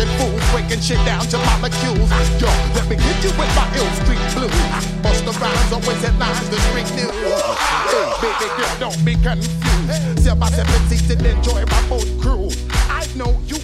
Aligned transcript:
Acting 0.00 0.40
breaking 0.52 0.80
shit 0.80 0.96
down 1.04 1.20
to 1.26 1.36
molecules. 1.38 2.10
Yo, 2.40 2.48
let 2.74 2.88
me 2.88 2.96
hit 2.96 3.22
you 3.22 3.30
with 3.36 3.52
my 3.54 3.68
ill 3.76 3.90
street 4.00 4.20
blues. 4.32 4.50
Bust 5.02 5.24
the 5.24 5.32
rhymes, 5.32 5.72
always 5.72 6.00
headlines, 6.00 6.48
the 6.48 6.56
street 6.56 6.88
news. 6.96 7.12
Hey, 7.90 8.32
baby 8.38 8.48
girl, 8.56 8.76
don't 8.80 9.04
be 9.04 9.14
confused. 9.16 10.24
Sell 10.24 10.36
my 10.36 10.48
seven 10.50 10.88
seats 10.88 11.10
and 11.10 11.26
enjoy 11.26 11.64
my 11.66 11.88
boat 11.88 12.08
crew. 12.20 12.48
I 12.88 13.06
know 13.14 13.38
you 13.46 13.58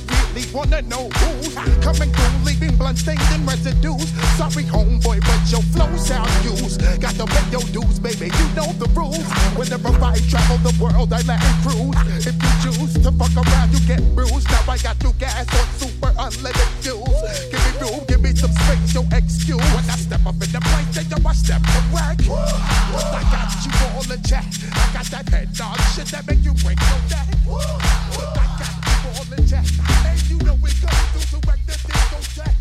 wanna 0.57 0.81
know 0.89 1.05
who's 1.21 1.53
coming 1.85 2.11
through, 2.17 2.37
leaving 2.49 2.75
blood 2.77 2.97
stains 2.97 3.21
and 3.33 3.47
residues. 3.47 4.09
Sorry, 4.41 4.65
homeboy, 4.65 5.21
but 5.21 5.43
your 5.53 5.61
flow 5.77 5.95
sound 5.97 6.33
used. 6.43 6.81
Got 6.99 7.13
to 7.21 7.27
pay 7.27 7.45
your 7.53 7.61
dues, 7.77 8.01
baby. 8.01 8.33
You 8.33 8.47
know 8.57 8.73
the 8.81 8.89
rules. 8.97 9.21
Whenever 9.53 9.93
I 10.03 10.17
travel 10.33 10.57
the 10.65 10.73
world, 10.81 11.13
I 11.13 11.21
let 11.29 11.45
cruise. 11.61 12.01
If 12.25 12.33
you 12.41 12.53
choose 12.65 12.95
to 13.05 13.13
fuck 13.13 13.37
around, 13.37 13.69
you 13.77 13.81
get 13.85 14.01
bruised. 14.17 14.49
Now 14.49 14.73
I 14.73 14.79
got 14.79 14.97
new 15.05 15.13
gas 15.21 15.45
on 15.45 15.69
super 15.77 16.13
unleaded 16.17 16.73
fuels. 16.81 17.21
Give 17.53 17.61
me 17.61 17.73
room, 17.85 18.01
give 18.09 18.23
me 18.23 18.33
some 18.35 18.53
space, 18.65 18.95
your 18.95 19.05
excuse. 19.13 19.61
When 19.77 19.85
I 19.85 19.97
step 20.01 20.25
up 20.25 20.41
in 20.41 20.51
the 20.57 20.61
place, 20.73 20.89
then 20.97 21.05
yo, 21.13 21.21
I 21.21 21.35
step 21.35 21.61
correct. 21.69 22.25
I 22.33 23.23
got 23.29 23.53
you 23.61 23.73
all 23.93 24.09
in 24.09 24.23
check. 24.25 24.49
I 24.73 24.89
got 24.97 25.05
that 25.13 25.29
head 25.29 25.53
dog 25.53 25.77
shit 25.93 26.09
that 26.17 26.27
make 26.27 26.41
you 26.41 26.55
break 26.65 26.81
your 26.81 27.03
neck. 27.13 27.29
I 27.45 28.47
got 28.57 28.73
you 28.89 29.21
all 29.21 29.37
in 29.37 29.47
check. 29.47 30.06
Know 30.47 30.55
we 30.63 30.71
come 30.71 30.91
through 31.11 31.41
to 31.41 31.49
wreck 31.49 31.59
the 31.67 31.73
discotheque. 31.73 32.47
But 32.47 32.56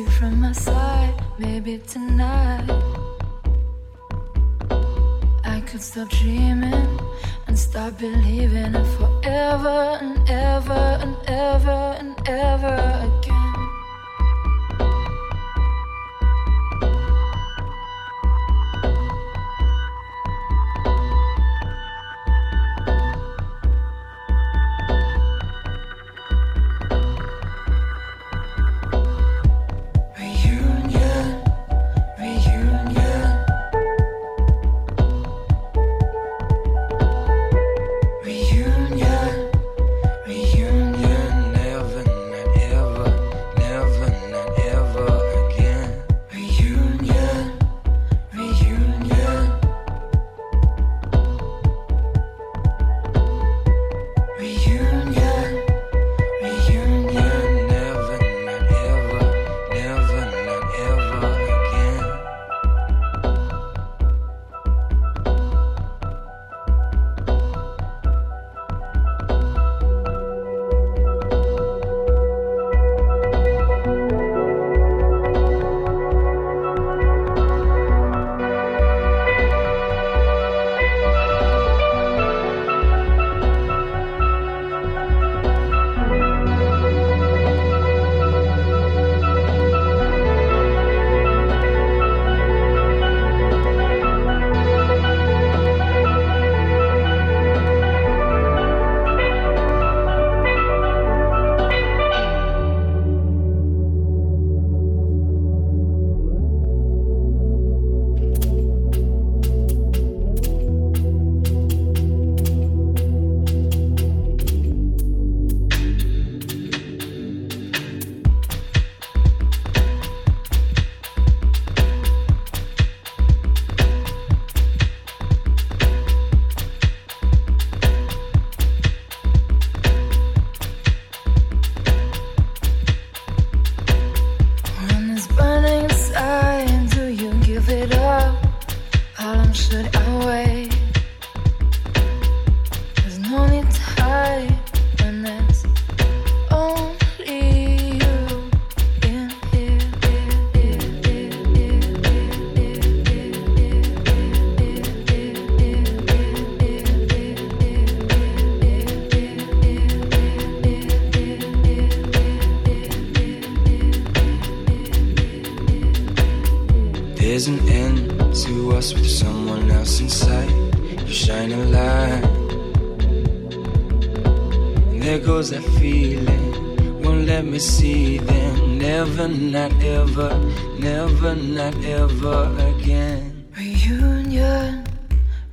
you 0.00 0.10
from 0.10 0.40
my 0.40 0.52
side, 0.52 1.14
maybe 1.38 1.78
tonight 1.78 2.68
I 5.44 5.60
could 5.66 5.82
stop 5.82 6.08
dreaming 6.08 6.98
and 7.46 7.58
start 7.58 7.98
believing 7.98 8.74
it 8.74 8.86
forever 8.96 9.98
and 10.00 10.16
ever 10.28 10.84
and 11.02 11.16
ever 11.26 11.80
and 12.00 12.14
ever 12.28 12.76
again. 13.08 13.29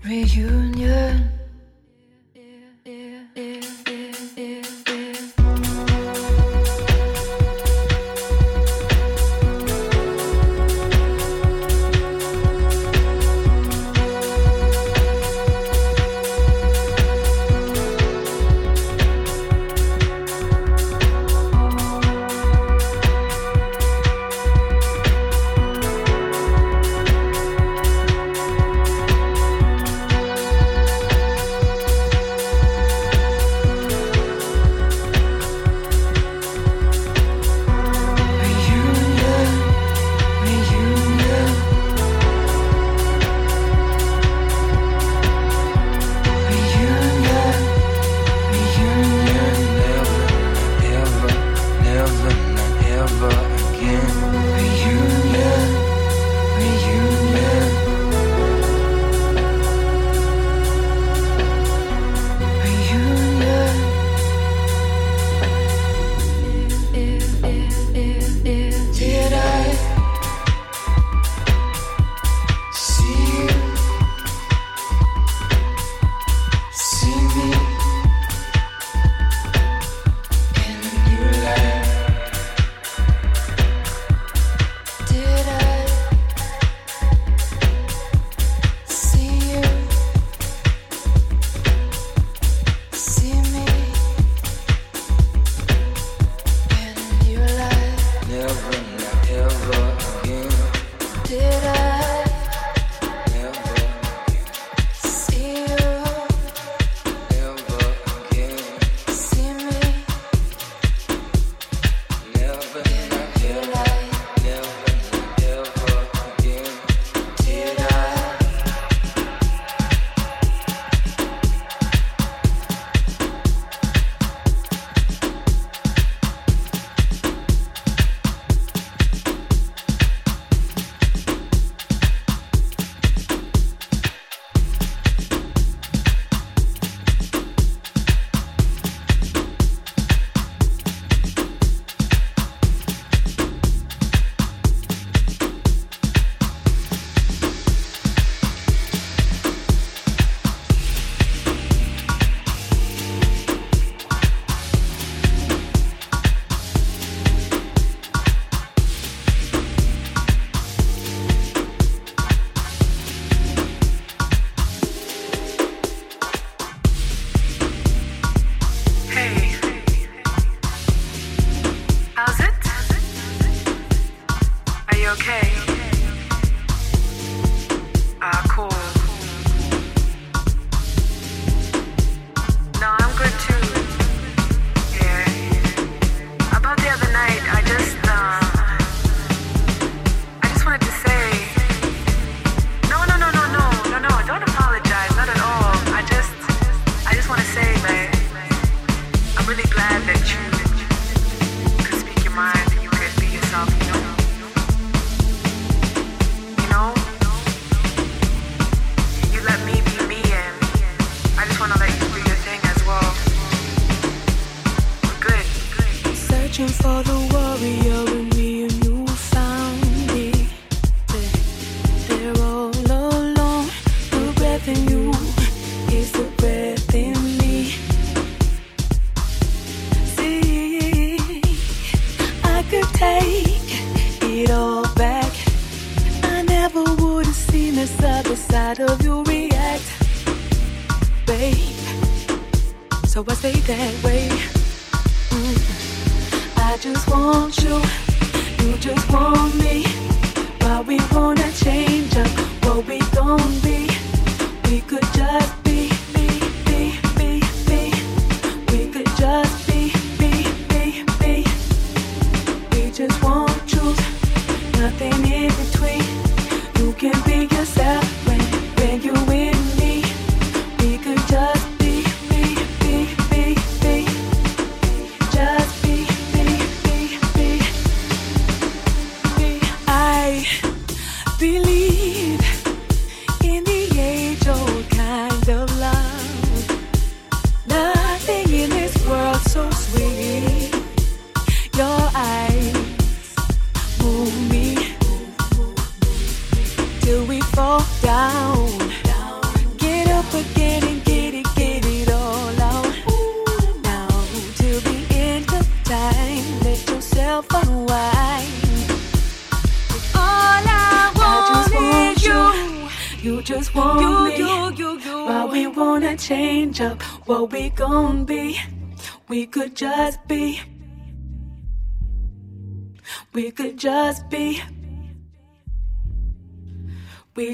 Reunion. 0.07 1.06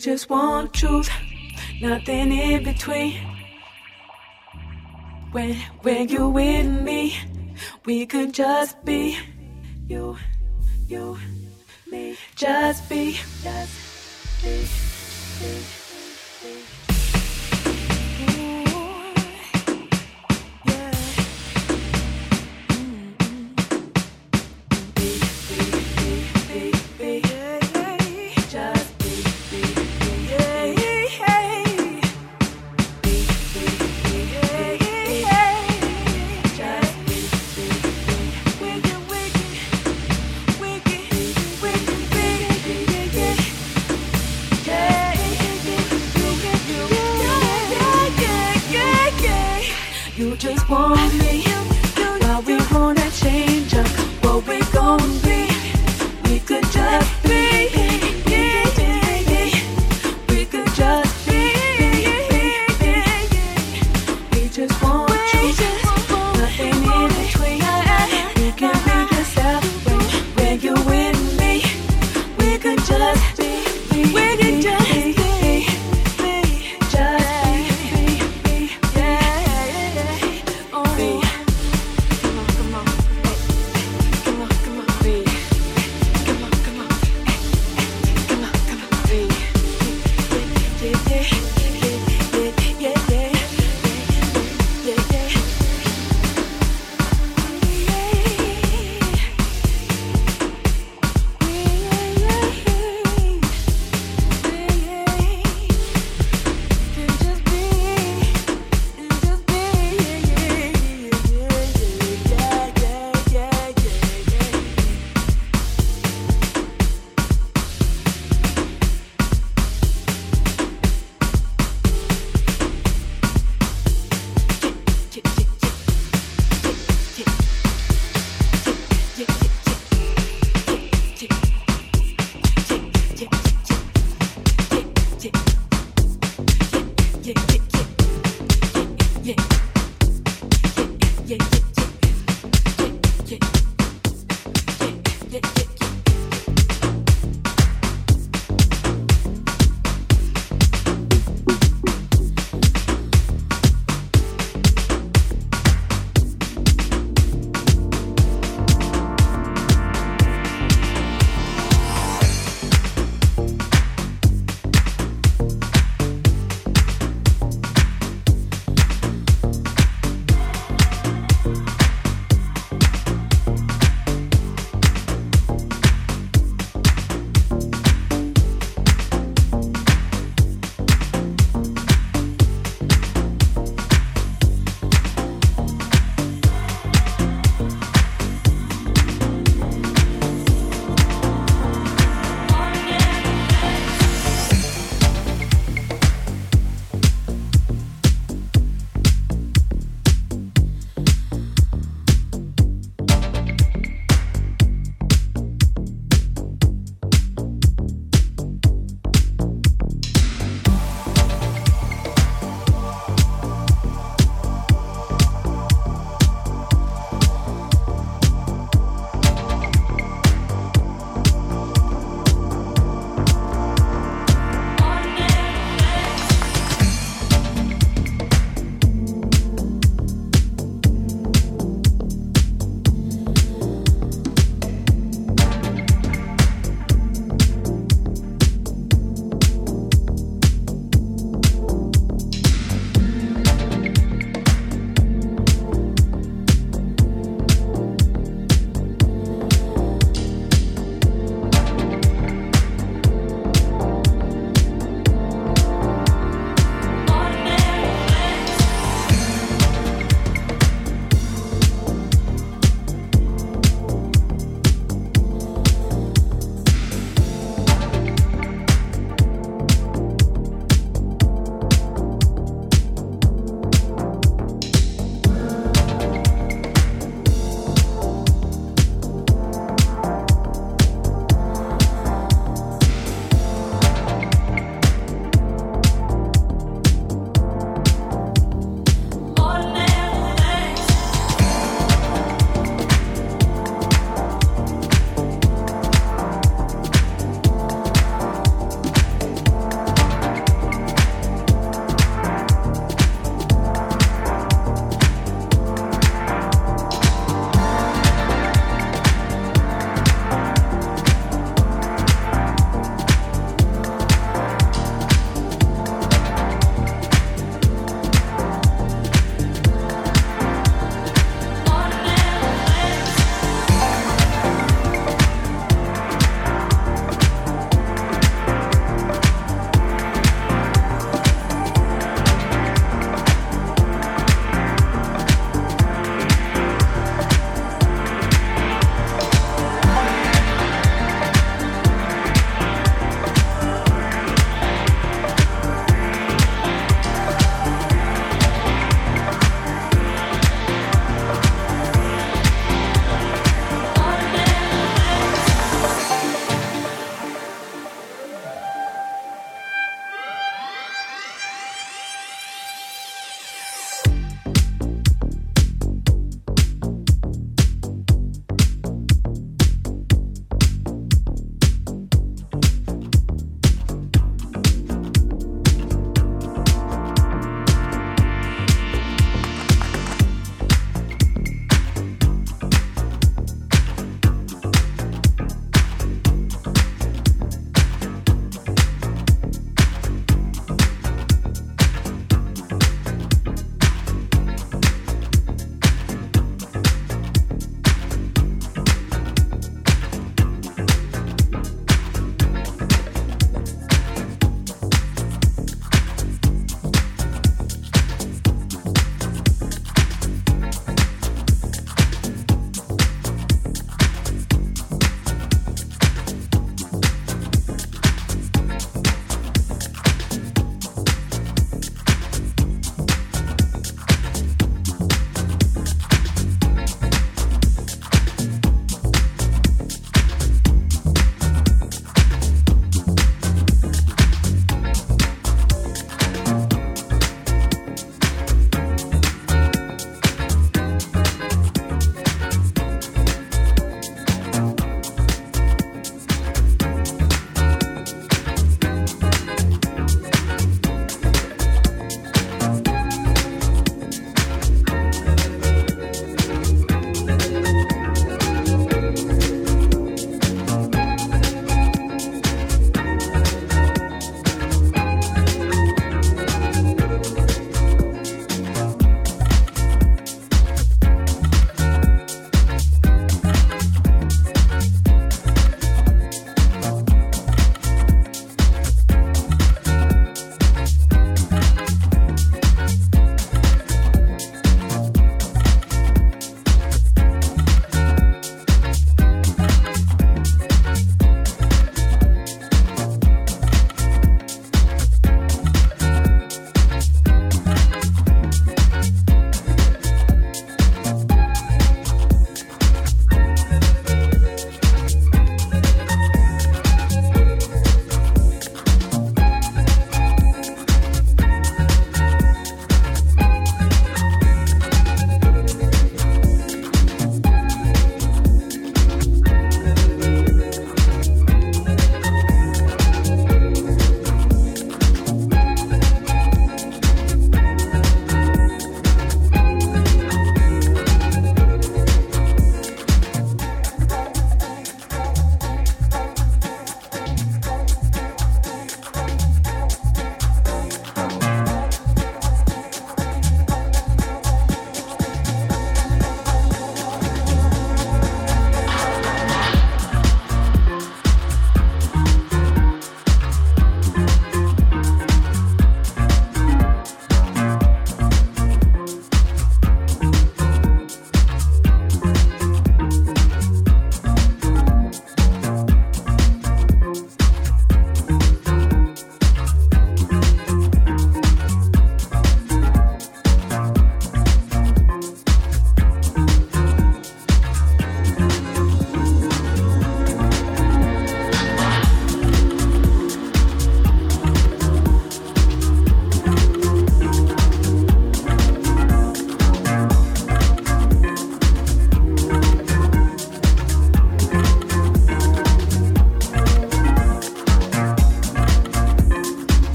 Just 0.00 0.30
want 0.30 0.72
truth, 0.72 1.10
nothing 1.82 2.32
in 2.32 2.64
between. 2.64 3.20
When 5.32 5.54
when 5.82 6.08
you 6.08 6.30
with 6.30 6.66
me, 6.66 7.14
we 7.84 8.06
could 8.06 8.32
just 8.32 8.82
be 8.82 9.18
you, 9.88 10.16
you, 10.88 11.18
me, 11.90 12.16
just 12.34 12.88
be, 12.88 13.18
just 13.42 14.42
be. 14.42 14.64
be. 15.40 15.79